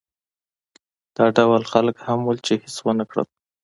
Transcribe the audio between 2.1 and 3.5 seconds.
وو چې هېڅ ونه کړل.